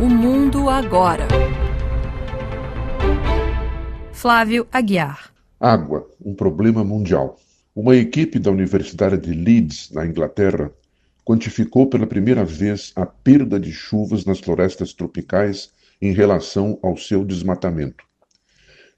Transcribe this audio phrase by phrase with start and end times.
[0.00, 1.28] O Mundo Agora.
[4.12, 5.32] Flávio Aguiar.
[5.60, 7.38] Água, um problema mundial.
[7.76, 10.72] Uma equipe da Universidade de Leeds, na Inglaterra,
[11.24, 17.24] quantificou pela primeira vez a perda de chuvas nas florestas tropicais em relação ao seu
[17.24, 18.04] desmatamento.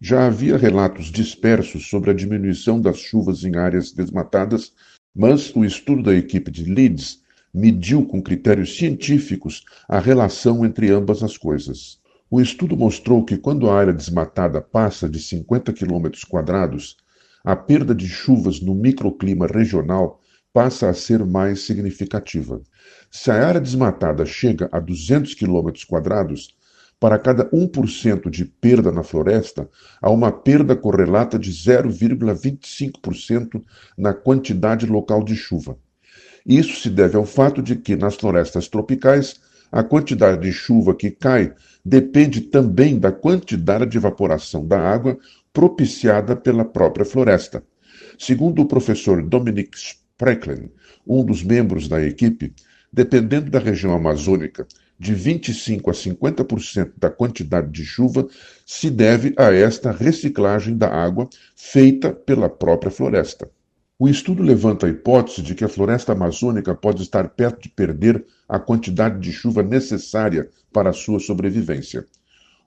[0.00, 4.72] Já havia relatos dispersos sobre a diminuição das chuvas em áreas desmatadas,
[5.14, 7.23] mas o estudo da equipe de Leeds
[7.54, 12.00] mediu com critérios científicos a relação entre ambas as coisas.
[12.28, 16.96] O estudo mostrou que quando a área desmatada passa de 50 km quadrados,
[17.44, 20.20] a perda de chuvas no microclima regional
[20.52, 22.60] passa a ser mais significativa.
[23.10, 26.56] Se a área desmatada chega a 200 km quadrados,
[26.98, 29.68] para cada 1% de perda na floresta,
[30.00, 33.62] há uma perda correlata de 0,25%
[33.96, 35.76] na quantidade local de chuva.
[36.46, 39.40] Isso se deve ao fato de que, nas florestas tropicais,
[39.72, 41.52] a quantidade de chuva que cai
[41.84, 45.18] depende também da quantidade de evaporação da água
[45.52, 47.62] propiciada pela própria floresta.
[48.18, 50.70] Segundo o professor Dominic Sprecklin,
[51.06, 52.52] um dos membros da equipe,
[52.92, 54.66] dependendo da região amazônica,
[54.98, 58.28] de 25 a 50% da quantidade de chuva
[58.64, 63.50] se deve a esta reciclagem da água feita pela própria floresta.
[64.04, 68.22] O estudo levanta a hipótese de que a floresta amazônica pode estar perto de perder
[68.46, 72.04] a quantidade de chuva necessária para a sua sobrevivência.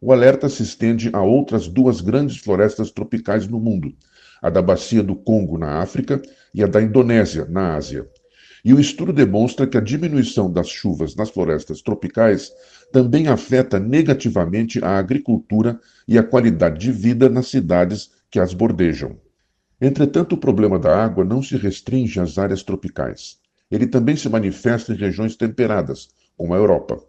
[0.02, 3.94] O alerta se estende a outras duas grandes florestas tropicais no mundo,
[4.42, 6.20] a da Bacia do Congo, na África,
[6.56, 8.10] e a da Indonésia, na Ásia.
[8.66, 12.52] E o estudo demonstra que a diminuição das chuvas nas florestas tropicais
[12.92, 19.27] também afeta negativamente a agricultura e a qualidade de vida nas cidades que as bordejam.
[19.80, 23.38] Entretanto, o problema da água não se restringe às áreas tropicais.
[23.70, 27.00] Ele também se manifesta em regiões temperadas, como a Europa.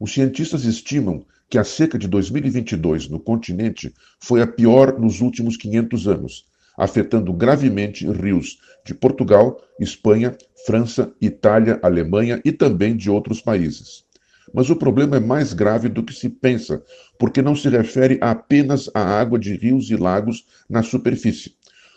[0.00, 5.56] Os cientistas estimam que a seca de 2022 no continente foi a pior nos últimos
[5.56, 6.44] 500 anos,
[6.76, 10.36] afetando gravemente rios de Portugal, Espanha,
[10.66, 14.04] França, Itália, Alemanha e também de outros países.
[14.52, 16.82] Mas o problema é mais grave do que se pensa,
[17.18, 21.54] porque não se refere apenas à água de rios e lagos na superfície.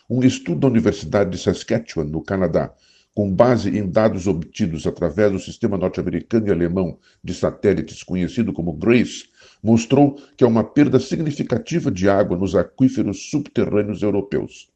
[0.10, 2.74] Um estudo da Universidade de Saskatchewan, no Canadá,
[3.14, 8.74] com base em dados obtidos através do sistema norte-americano e alemão de satélites conhecido como
[8.74, 9.26] GRACE,
[9.62, 14.72] mostrou que há uma perda significativa de água nos aquíferos subterrâneos europeus.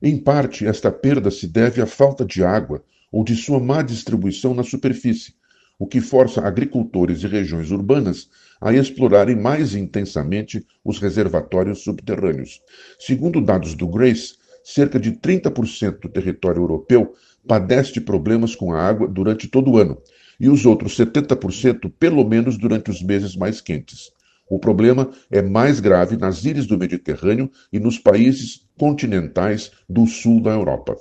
[0.00, 4.54] Em parte, esta perda se deve à falta de água ou de sua má distribuição
[4.54, 5.34] na superfície,
[5.80, 8.28] o que força agricultores e regiões urbanas
[8.60, 12.60] a explorarem mais intensamente os reservatórios subterrâneos.
[13.00, 17.14] Segundo dados do GRACE, cerca de 30% do território europeu
[17.46, 19.98] padece de problemas com a água durante todo o ano,
[20.38, 24.10] e os outros 70% pelo menos durante os meses mais quentes.
[24.48, 30.42] O problema é mais grave nas ilhas do Mediterrâneo e nos países continentais do sul
[30.42, 30.96] da Europa.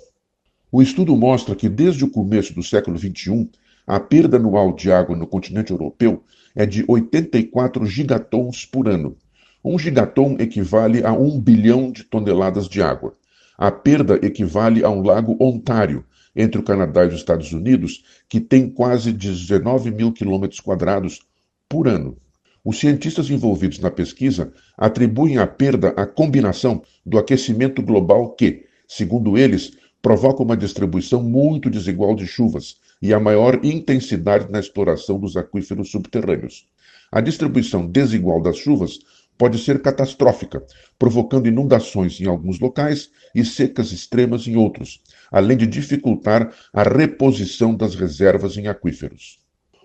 [0.72, 3.50] O estudo mostra que desde o começo do século XXI,
[3.88, 6.24] a perda anual de água no continente europeu
[6.56, 9.18] é de 84 gigatons por ano.
[9.66, 13.14] Um gigaton equivale a um bilhão de toneladas de água.
[13.62, 18.40] A perda equivale a um lago Ontário, entre o Canadá e os Estados Unidos, que
[18.40, 21.20] tem quase 19 mil quilômetros quadrados
[21.68, 22.16] por ano.
[22.64, 29.38] Os cientistas envolvidos na pesquisa atribuem a perda à combinação do aquecimento global que, segundo
[29.38, 35.36] eles, provoca uma distribuição muito desigual de chuvas e a maior intensidade na exploração dos
[35.36, 36.66] aquíferos subterrâneos.
[37.12, 39.00] A distribuição desigual das chuvas
[39.39, 40.61] pode ser catastrófica,
[41.00, 45.01] provocando inundações em alguns locais e secas extremas em outros,
[45.31, 49.39] além de dificultar a reposição das reservas em aquíferos.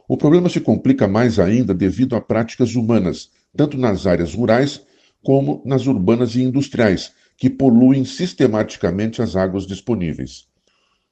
[0.09, 4.83] O problema se complica mais ainda devido a práticas humanas, tanto nas áreas rurais
[5.23, 10.49] como nas urbanas e industriais, que poluem sistematicamente as águas disponíveis.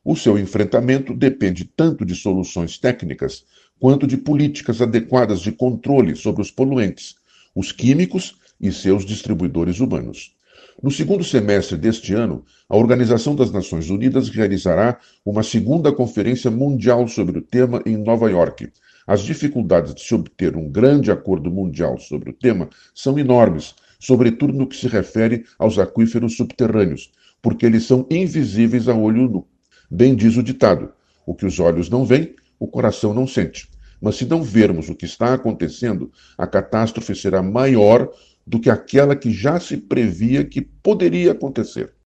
[0.05, 3.45] O seu enfrentamento depende tanto de soluções técnicas
[3.79, 7.22] quanto de políticas adequadas de controle sobre os poluentes,
[7.55, 10.35] os químicos e seus distribuidores humanos.
[10.83, 17.07] No segundo semestre deste ano, a Organização das Nações Unidas realizará uma segunda conferência mundial
[17.09, 18.69] sobre o tema em Nova York.
[19.07, 24.53] As dificuldades de se obter um grande acordo mundial sobre o tema são enormes, sobretudo
[24.53, 27.11] no que se refere aos aquíferos subterrâneos,
[27.41, 29.47] porque eles são invisíveis a olho nu.
[29.91, 30.93] Bem diz o ditado:
[31.27, 33.69] o que os olhos não veem, o coração não sente.
[34.03, 38.13] Mas se não vermos o que está acontecendo, a catástrofe será maior
[38.45, 41.95] do que aquela que já se previa que poderia acontecer.